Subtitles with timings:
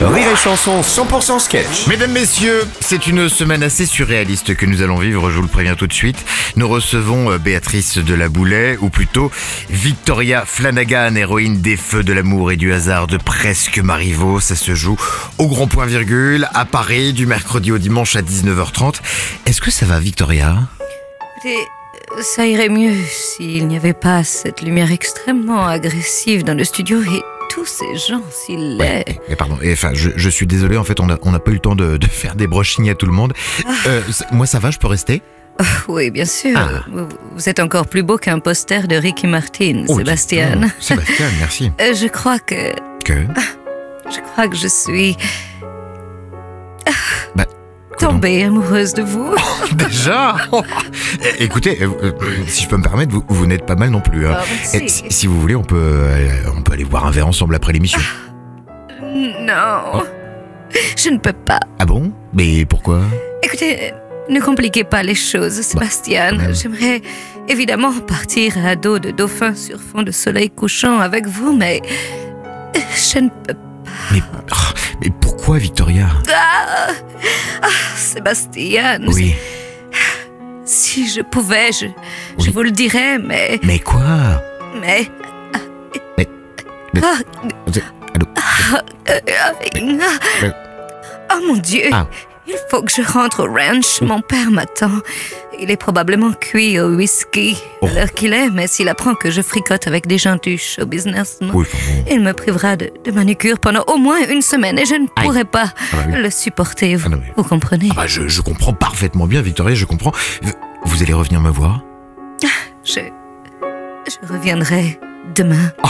[0.00, 1.86] Rire et Chanson 100% sketch.
[1.86, 5.76] Mesdames, Messieurs, c'est une semaine assez surréaliste que nous allons vivre, je vous le préviens
[5.76, 6.24] tout de suite.
[6.56, 9.30] Nous recevons euh, Béatrice de la Boulet, ou plutôt
[9.70, 14.40] Victoria Flanagan, héroïne des feux de l'amour et du hasard de presque Marivaux.
[14.40, 14.96] Ça se joue
[15.38, 18.96] au grand point virgule, à Paris, du mercredi au dimanche à 19h30.
[19.46, 20.58] Est-ce que ça va, Victoria?
[21.36, 21.56] Écoutez,
[22.16, 27.00] euh, ça irait mieux s'il n'y avait pas cette lumière extrêmement agressive dans le studio
[27.02, 27.22] et
[27.54, 29.04] tous ces gens si laids.
[29.28, 31.50] Et, et pardon, et, enfin, je, je suis désolé, en fait, on n'a on pas
[31.50, 33.32] eu le temps de, de faire des brushings à tout le monde.
[33.86, 35.22] Euh, c- moi, ça va, je peux rester?
[35.60, 36.52] Oh, oui, bien sûr.
[36.56, 36.82] Ah.
[36.90, 40.60] Vous, vous êtes encore plus beau qu'un poster de Ricky Martin, Oh, Sébastien.
[40.64, 41.70] oh, Sébastien, merci.
[41.80, 42.72] Euh, je crois que.
[43.04, 43.24] Que?
[44.10, 45.16] Je crois que je suis.
[48.00, 49.34] Bah, tombée amoureuse de vous.
[49.72, 50.36] Déjà
[51.38, 52.12] Eh, Écoutez, euh, euh,
[52.46, 54.26] si je peux me permettre, vous, vous n'êtes pas mal non plus.
[54.26, 54.36] hein.
[54.38, 54.88] Ah, Eh, merci.
[54.88, 57.72] si, si vous voulez, on peut, euh, on peut aller boire un verre ensemble après
[57.72, 58.00] l'émission.
[59.02, 60.02] Non.
[60.96, 61.60] Je ne peux pas.
[61.78, 62.12] Ah bon?
[62.32, 63.00] Mais pourquoi?
[63.42, 63.92] Écoutez,
[64.28, 66.30] ne compliquez pas les choses, Sébastien.
[66.30, 66.54] quand même.
[66.54, 67.00] J'aimerais
[67.48, 71.80] évidemment partir à dos de dauphin sur fond de soleil couchant avec vous, mais
[72.74, 73.90] je ne peux pas.
[74.12, 74.73] mais, oh,
[75.44, 76.06] pourquoi, Victoria?
[76.32, 76.88] Ah,
[77.62, 79.34] Ah, Sébastien, Oui.
[80.64, 81.86] si je pouvais, je,
[82.42, 83.60] je vous le dirais, mais...
[83.62, 84.42] Mais quoi?
[84.80, 85.06] Mais...
[86.16, 86.28] Mais-
[86.94, 87.16] mais- Ah,
[88.14, 88.26] Allô?
[89.10, 89.52] euh, euh,
[90.40, 90.52] Mais-
[91.30, 91.90] Oh mon Dieu.
[91.92, 92.06] Ah.
[92.46, 94.00] Il faut que je rentre au ranch.
[94.02, 94.90] Mon père m'attend.
[95.60, 97.86] Il est probablement cuit au whisky Oh.
[97.86, 100.84] à l'heure qu'il est, mais s'il apprend que je fricote avec des gens du show
[100.84, 101.64] business, Oui,
[102.10, 105.24] il me privera de, de manucure pendant au moins une semaine et je ne Aïe.
[105.24, 106.22] pourrai pas Ah bah oui.
[106.22, 106.96] le supporter.
[106.96, 109.84] Vous, Ah non, mais- vous comprenez Ah bah, je, je comprends parfaitement bien, Victoria, je
[109.84, 110.12] comprends.
[110.42, 110.52] Vous-
[110.84, 111.82] Vous allez revenir me voir?
[112.84, 113.00] Je.
[114.06, 114.98] Je reviendrai
[115.34, 115.72] demain.
[115.82, 115.88] Oh,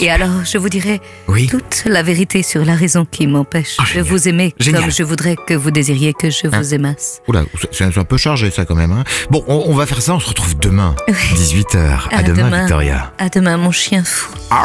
[0.00, 3.84] et alors, je vous dirai Oui toute la vérité sur la raison qui m'empêche Ah,
[3.96, 4.82] de vous aimer Génial.
[4.82, 6.50] comme je voudrais que vous désiriez que je Hein.
[6.60, 7.20] vous aimasse.
[7.28, 7.42] Oula,
[7.72, 8.92] c'est un peu chargé ça quand même.
[8.92, 9.04] Hein.
[9.30, 11.78] Bon, on, on va faire ça, on se retrouve demain, 18h.
[12.10, 12.58] À, À demain, demain.
[12.60, 13.12] Victoria.
[13.18, 14.32] À demain, mon chien fou.
[14.50, 14.62] Rire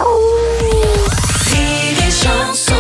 [2.08, 2.73] et chanson